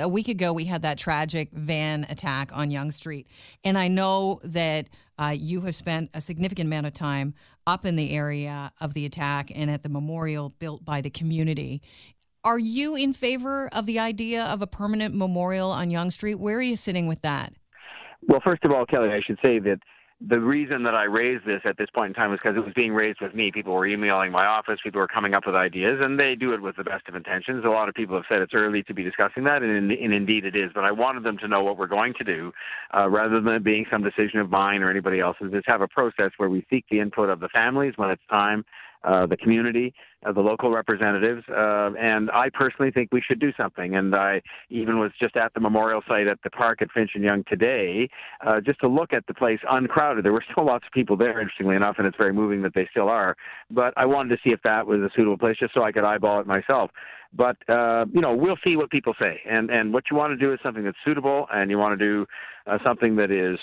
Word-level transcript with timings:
A 0.00 0.08
week 0.08 0.28
ago, 0.28 0.52
we 0.52 0.64
had 0.64 0.82
that 0.82 0.98
tragic 0.98 1.50
van 1.52 2.06
attack 2.08 2.50
on 2.54 2.70
Yonge 2.70 2.94
Street. 2.94 3.26
And 3.62 3.76
I 3.76 3.88
know 3.88 4.40
that 4.42 4.88
uh, 5.18 5.34
you 5.38 5.60
have 5.62 5.76
spent 5.76 6.10
a 6.14 6.20
significant 6.20 6.66
amount 6.66 6.86
of 6.86 6.94
time 6.94 7.34
up 7.66 7.84
in 7.84 7.96
the 7.96 8.12
area 8.12 8.72
of 8.80 8.94
the 8.94 9.04
attack 9.04 9.52
and 9.54 9.70
at 9.70 9.82
the 9.82 9.88
memorial 9.90 10.50
built 10.58 10.84
by 10.84 11.02
the 11.02 11.10
community. 11.10 11.82
Are 12.42 12.58
you 12.58 12.96
in 12.96 13.12
favor 13.12 13.68
of 13.68 13.84
the 13.84 13.98
idea 13.98 14.44
of 14.44 14.62
a 14.62 14.66
permanent 14.66 15.14
memorial 15.14 15.70
on 15.70 15.90
Yonge 15.90 16.14
Street? 16.14 16.36
Where 16.36 16.56
are 16.56 16.62
you 16.62 16.76
sitting 16.76 17.06
with 17.06 17.20
that? 17.20 17.52
Well, 18.22 18.40
first 18.42 18.64
of 18.64 18.72
all, 18.72 18.86
Kelly, 18.86 19.10
I 19.10 19.20
should 19.20 19.38
say 19.42 19.58
that 19.58 19.80
the 20.20 20.38
reason 20.38 20.82
that 20.82 20.94
I 20.94 21.04
raised 21.04 21.46
this 21.46 21.62
at 21.64 21.78
this 21.78 21.88
point 21.94 22.08
in 22.08 22.14
time 22.14 22.30
was 22.30 22.40
because 22.42 22.56
it 22.56 22.64
was 22.64 22.74
being 22.74 22.92
raised 22.92 23.22
with 23.22 23.34
me. 23.34 23.50
People 23.50 23.72
were 23.72 23.86
emailing 23.86 24.30
my 24.30 24.44
office, 24.44 24.78
people 24.82 25.00
were 25.00 25.08
coming 25.08 25.32
up 25.32 25.46
with 25.46 25.54
ideas, 25.54 25.98
and 26.02 26.20
they 26.20 26.34
do 26.34 26.52
it 26.52 26.60
with 26.60 26.76
the 26.76 26.84
best 26.84 27.08
of 27.08 27.14
intentions. 27.14 27.64
A 27.64 27.68
lot 27.68 27.88
of 27.88 27.94
people 27.94 28.16
have 28.16 28.26
said 28.28 28.42
it's 28.42 28.52
early 28.52 28.82
to 28.82 28.92
be 28.92 29.02
discussing 29.02 29.44
that, 29.44 29.62
and, 29.62 29.90
and 29.90 30.12
indeed 30.12 30.44
it 30.44 30.54
is. 30.54 30.72
But 30.74 30.84
I 30.84 30.92
wanted 30.92 31.22
them 31.22 31.38
to 31.38 31.48
know 31.48 31.62
what 31.62 31.78
we're 31.78 31.86
going 31.86 32.12
to 32.18 32.24
do, 32.24 32.52
uh, 32.94 33.08
rather 33.08 33.40
than 33.40 33.54
it 33.54 33.64
being 33.64 33.86
some 33.90 34.02
decision 34.02 34.40
of 34.40 34.50
mine 34.50 34.82
or 34.82 34.90
anybody 34.90 35.20
else's. 35.20 35.52
Just 35.52 35.66
have 35.66 35.80
a 35.80 35.88
process 35.88 36.32
where 36.36 36.50
we 36.50 36.66
seek 36.68 36.84
the 36.90 37.00
input 37.00 37.30
of 37.30 37.40
the 37.40 37.48
families 37.48 37.94
when 37.96 38.10
it's 38.10 38.22
time 38.28 38.64
uh, 39.04 39.26
the 39.26 39.36
community, 39.36 39.94
uh, 40.26 40.32
the 40.32 40.40
local 40.40 40.70
representatives, 40.70 41.42
uh, 41.48 41.90
and 41.98 42.30
I 42.30 42.50
personally 42.52 42.90
think 42.90 43.10
we 43.12 43.22
should 43.26 43.40
do 43.40 43.52
something. 43.56 43.96
And 43.96 44.14
I 44.14 44.42
even 44.68 44.98
was 44.98 45.10
just 45.20 45.36
at 45.36 45.54
the 45.54 45.60
memorial 45.60 46.02
site 46.06 46.26
at 46.26 46.38
the 46.44 46.50
park 46.50 46.82
at 46.82 46.90
Finch 46.92 47.12
and 47.14 47.24
Yonge 47.24 47.46
today, 47.48 48.08
uh, 48.46 48.60
just 48.60 48.80
to 48.80 48.88
look 48.88 49.12
at 49.12 49.26
the 49.26 49.34
place 49.34 49.60
uncrowded. 49.70 50.24
There 50.24 50.32
were 50.32 50.44
still 50.50 50.66
lots 50.66 50.84
of 50.86 50.92
people 50.92 51.16
there, 51.16 51.40
interestingly 51.40 51.76
enough, 51.76 51.96
and 51.98 52.06
it's 52.06 52.16
very 52.16 52.32
moving 52.32 52.62
that 52.62 52.74
they 52.74 52.86
still 52.90 53.08
are. 53.08 53.36
But 53.70 53.94
I 53.96 54.06
wanted 54.06 54.36
to 54.36 54.42
see 54.44 54.50
if 54.50 54.60
that 54.64 54.86
was 54.86 55.00
a 55.00 55.10
suitable 55.16 55.38
place, 55.38 55.56
just 55.58 55.74
so 55.74 55.82
I 55.82 55.92
could 55.92 56.04
eyeball 56.04 56.40
it 56.40 56.46
myself. 56.46 56.90
But 57.32 57.56
uh, 57.68 58.06
you 58.12 58.20
know, 58.20 58.34
we'll 58.34 58.58
see 58.64 58.76
what 58.76 58.90
people 58.90 59.14
say, 59.20 59.40
and 59.48 59.70
and 59.70 59.92
what 59.92 60.04
you 60.10 60.16
want 60.16 60.32
to 60.32 60.36
do 60.36 60.52
is 60.52 60.58
something 60.62 60.82
that's 60.82 60.96
suitable, 61.04 61.46
and 61.52 61.70
you 61.70 61.78
want 61.78 61.96
to 61.98 62.04
do 62.04 62.26
uh, 62.66 62.78
something 62.84 63.16
that 63.16 63.30
is 63.30 63.58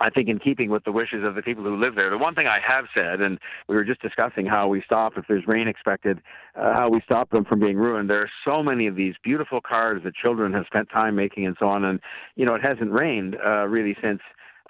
I 0.00 0.08
think 0.08 0.28
in 0.28 0.38
keeping 0.38 0.70
with 0.70 0.84
the 0.84 0.92
wishes 0.92 1.24
of 1.24 1.34
the 1.34 1.42
people 1.42 1.62
who 1.62 1.76
live 1.76 1.94
there. 1.94 2.08
The 2.08 2.18
one 2.18 2.34
thing 2.34 2.46
I 2.46 2.58
have 2.66 2.86
said, 2.94 3.20
and 3.20 3.38
we 3.68 3.76
were 3.76 3.84
just 3.84 4.00
discussing 4.00 4.46
how 4.46 4.66
we 4.66 4.82
stop 4.84 5.12
if 5.16 5.26
there's 5.28 5.46
rain 5.46 5.68
expected, 5.68 6.20
uh, 6.56 6.72
how 6.72 6.88
we 6.88 7.00
stop 7.04 7.30
them 7.30 7.44
from 7.44 7.60
being 7.60 7.76
ruined. 7.76 8.08
There 8.08 8.22
are 8.22 8.30
so 8.44 8.62
many 8.62 8.86
of 8.86 8.96
these 8.96 9.14
beautiful 9.22 9.60
cars 9.60 10.02
that 10.04 10.14
children 10.14 10.52
have 10.54 10.64
spent 10.66 10.88
time 10.90 11.16
making 11.16 11.46
and 11.46 11.56
so 11.60 11.68
on, 11.68 11.84
and 11.84 12.00
you 12.36 12.46
know 12.46 12.54
it 12.54 12.62
hasn't 12.62 12.90
rained 12.90 13.36
uh, 13.44 13.66
really 13.66 13.94
since 14.02 14.20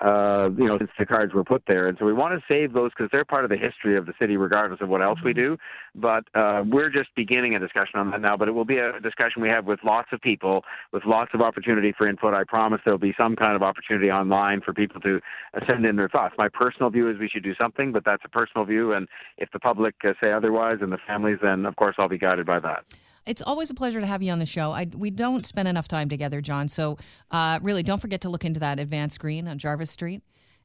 uh, 0.00 0.48
you 0.56 0.66
know, 0.66 0.78
since 0.78 0.90
the 0.98 1.06
cards 1.06 1.34
were 1.34 1.44
put 1.44 1.62
there. 1.66 1.86
And 1.86 1.98
so 1.98 2.06
we 2.06 2.12
want 2.12 2.38
to 2.38 2.44
save 2.48 2.72
those 2.72 2.90
because 2.90 3.10
they're 3.12 3.24
part 3.24 3.44
of 3.44 3.50
the 3.50 3.56
history 3.56 3.96
of 3.96 4.06
the 4.06 4.14
city, 4.18 4.36
regardless 4.36 4.80
of 4.80 4.88
what 4.88 5.02
else 5.02 5.18
we 5.24 5.32
mm-hmm. 5.32 5.54
do. 5.54 5.56
But 5.94 6.24
uh, 6.34 6.64
we're 6.66 6.90
just 6.90 7.10
beginning 7.14 7.54
a 7.54 7.58
discussion 7.58 7.98
on 7.98 8.10
that 8.10 8.20
now. 8.20 8.36
But 8.36 8.48
it 8.48 8.52
will 8.52 8.64
be 8.64 8.78
a 8.78 8.98
discussion 9.00 9.42
we 9.42 9.48
have 9.48 9.66
with 9.66 9.80
lots 9.84 10.08
of 10.12 10.20
people, 10.20 10.64
with 10.92 11.04
lots 11.04 11.32
of 11.34 11.40
opportunity 11.40 11.92
for 11.96 12.08
input. 12.08 12.34
I 12.34 12.44
promise 12.44 12.80
there'll 12.84 12.98
be 12.98 13.14
some 13.18 13.36
kind 13.36 13.54
of 13.54 13.62
opportunity 13.62 14.10
online 14.10 14.60
for 14.60 14.72
people 14.72 15.00
to 15.02 15.20
send 15.66 15.84
in 15.84 15.96
their 15.96 16.08
thoughts. 16.08 16.34
My 16.38 16.48
personal 16.48 16.90
view 16.90 17.10
is 17.10 17.18
we 17.18 17.28
should 17.28 17.44
do 17.44 17.54
something, 17.54 17.92
but 17.92 18.04
that's 18.04 18.22
a 18.24 18.28
personal 18.28 18.64
view. 18.64 18.92
And 18.92 19.08
if 19.36 19.50
the 19.52 19.58
public 19.58 19.94
uh, 20.04 20.12
say 20.20 20.32
otherwise 20.32 20.78
and 20.80 20.92
the 20.92 20.98
families, 21.06 21.38
then 21.42 21.66
of 21.66 21.76
course 21.76 21.96
I'll 21.98 22.08
be 22.08 22.18
guided 22.18 22.46
by 22.46 22.60
that. 22.60 22.84
It's 23.30 23.42
always 23.42 23.70
a 23.70 23.74
pleasure 23.74 24.00
to 24.00 24.06
have 24.06 24.24
you 24.24 24.32
on 24.32 24.40
the 24.40 24.46
show. 24.46 24.72
I, 24.72 24.88
we 24.92 25.08
don't 25.10 25.46
spend 25.46 25.68
enough 25.68 25.86
time 25.86 26.08
together, 26.08 26.40
John. 26.40 26.66
So 26.66 26.98
uh, 27.30 27.60
really, 27.62 27.84
don't 27.84 28.00
forget 28.00 28.20
to 28.22 28.28
look 28.28 28.44
into 28.44 28.58
that 28.58 28.80
advanced 28.80 29.14
screen 29.14 29.46
on 29.46 29.56
Jarvis 29.56 29.92
Street. 29.92 30.22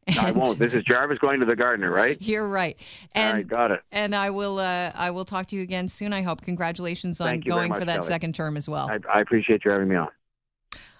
And 0.08 0.20
I 0.20 0.32
won't. 0.32 0.58
This 0.58 0.74
is 0.74 0.84
Jarvis 0.84 1.20
going 1.20 1.40
to 1.42 1.46
the 1.46 1.56
Gardiner, 1.56 1.92
right? 1.92 2.18
You're 2.20 2.48
right. 2.48 2.76
And, 3.12 3.28
All 3.28 3.34
right, 3.36 3.48
got 3.48 3.72
it. 3.72 3.82
And 3.92 4.16
I 4.16 4.32
will. 4.32 4.58
Uh, 4.58 4.92
I 4.96 5.12
will 5.12 5.26
talk 5.26 5.46
to 5.48 5.56
you 5.56 5.62
again 5.62 5.88
soon. 5.88 6.12
I 6.12 6.24
hope. 6.24 6.42
Congratulations 6.42 7.22
on 7.22 7.40
going 7.42 7.70
much, 7.70 7.80
for 7.80 7.86
that 7.86 7.98
Kelly. 7.98 8.08
second 8.08 8.36
term 8.36 8.58
as 8.58 8.68
well. 8.68 8.90
I, 8.90 8.98
I 9.14 9.22
appreciate 9.22 9.64
you 9.64 9.70
having 9.70 9.88
me 9.88 9.96
on. 9.96 10.10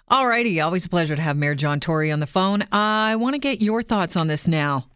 All 0.08 0.28
righty. 0.28 0.60
Always 0.60 0.86
a 0.86 0.88
pleasure 0.88 1.16
to 1.16 1.22
have 1.22 1.36
Mayor 1.36 1.56
John 1.56 1.80
Tory 1.80 2.12
on 2.12 2.20
the 2.20 2.28
phone. 2.28 2.64
I 2.70 3.16
want 3.16 3.34
to 3.34 3.40
get 3.40 3.60
your 3.60 3.82
thoughts 3.82 4.16
on 4.16 4.28
this 4.28 4.46
now. 4.46 4.86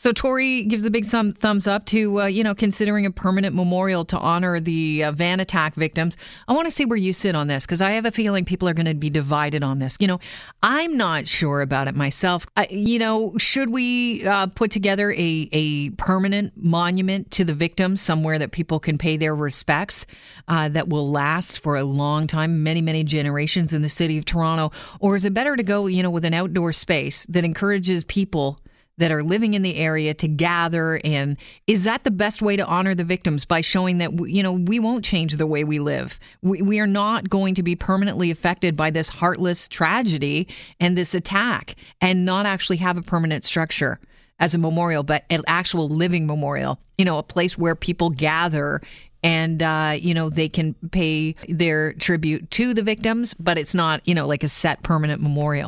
So 0.00 0.12
Tory 0.12 0.62
gives 0.62 0.84
a 0.84 0.92
big 0.92 1.06
thumb, 1.06 1.32
thumbs 1.32 1.66
up 1.66 1.84
to 1.86 2.20
uh, 2.20 2.26
you 2.26 2.44
know 2.44 2.54
considering 2.54 3.04
a 3.04 3.10
permanent 3.10 3.52
memorial 3.52 4.04
to 4.04 4.16
honor 4.16 4.60
the 4.60 5.02
uh, 5.02 5.10
van 5.10 5.40
attack 5.40 5.74
victims. 5.74 6.16
I 6.46 6.52
want 6.52 6.66
to 6.66 6.70
see 6.70 6.84
where 6.84 6.96
you 6.96 7.12
sit 7.12 7.34
on 7.34 7.48
this 7.48 7.66
because 7.66 7.82
I 7.82 7.90
have 7.90 8.06
a 8.06 8.12
feeling 8.12 8.44
people 8.44 8.68
are 8.68 8.74
going 8.74 8.86
to 8.86 8.94
be 8.94 9.10
divided 9.10 9.64
on 9.64 9.80
this. 9.80 9.96
You 9.98 10.06
know, 10.06 10.20
I'm 10.62 10.96
not 10.96 11.26
sure 11.26 11.62
about 11.62 11.88
it 11.88 11.96
myself. 11.96 12.46
I, 12.56 12.68
you 12.70 13.00
know, 13.00 13.36
should 13.38 13.70
we 13.70 14.24
uh, 14.24 14.46
put 14.46 14.70
together 14.70 15.10
a 15.10 15.48
a 15.50 15.90
permanent 15.90 16.52
monument 16.56 17.32
to 17.32 17.44
the 17.44 17.52
victims 17.52 18.00
somewhere 18.00 18.38
that 18.38 18.52
people 18.52 18.78
can 18.78 18.98
pay 18.98 19.16
their 19.16 19.34
respects 19.34 20.06
uh, 20.46 20.68
that 20.68 20.88
will 20.88 21.10
last 21.10 21.58
for 21.58 21.74
a 21.74 21.82
long 21.82 22.28
time, 22.28 22.62
many 22.62 22.80
many 22.80 23.02
generations 23.02 23.72
in 23.72 23.82
the 23.82 23.88
city 23.88 24.16
of 24.16 24.24
Toronto, 24.24 24.70
or 25.00 25.16
is 25.16 25.24
it 25.24 25.34
better 25.34 25.56
to 25.56 25.64
go 25.64 25.86
you 25.86 26.04
know 26.04 26.10
with 26.10 26.24
an 26.24 26.34
outdoor 26.34 26.72
space 26.72 27.26
that 27.26 27.44
encourages 27.44 28.04
people? 28.04 28.60
That 28.98 29.10
are 29.10 29.22
living 29.22 29.54
in 29.54 29.62
the 29.62 29.76
area 29.76 30.12
to 30.14 30.28
gather 30.28 31.00
and 31.04 31.36
is 31.66 31.84
that 31.84 32.04
the 32.04 32.10
best 32.10 32.42
way 32.42 32.56
to 32.56 32.66
honor 32.66 32.94
the 32.94 33.04
victims 33.04 33.44
by 33.44 33.60
showing 33.60 33.98
that 33.98 34.12
you 34.28 34.42
know 34.42 34.52
we 34.52 34.78
won't 34.78 35.04
change 35.04 35.36
the 35.36 35.46
way 35.46 35.64
we 35.64 35.78
live? 35.78 36.20
We, 36.42 36.62
we 36.62 36.80
are 36.80 36.86
not 36.86 37.30
going 37.30 37.54
to 37.54 37.62
be 37.62 37.74
permanently 37.74 38.30
affected 38.30 38.76
by 38.76 38.90
this 38.90 39.08
heartless 39.08 39.68
tragedy 39.68 40.48
and 40.80 40.96
this 40.96 41.14
attack 41.14 41.76
and 42.00 42.24
not 42.24 42.46
actually 42.46 42.76
have 42.78 42.96
a 42.96 43.02
permanent 43.02 43.44
structure 43.44 43.98
as 44.40 44.54
a 44.54 44.58
memorial 44.58 45.02
but 45.02 45.24
an 45.30 45.42
actual 45.46 45.88
living 45.88 46.26
memorial 46.26 46.78
you 46.96 47.04
know 47.04 47.18
a 47.18 47.22
place 47.22 47.56
where 47.56 47.74
people 47.74 48.10
gather 48.10 48.80
and 49.22 49.62
uh, 49.62 49.96
you 49.98 50.14
know 50.14 50.30
they 50.30 50.48
can 50.48 50.74
pay 50.90 51.34
their 51.48 51.92
tribute 51.94 52.50
to 52.50 52.72
the 52.72 52.82
victims 52.82 53.34
but 53.34 53.58
it's 53.58 53.74
not 53.74 54.00
you 54.06 54.14
know 54.14 54.26
like 54.26 54.42
a 54.42 54.48
set 54.48 54.82
permanent 54.82 55.20
memorial 55.20 55.66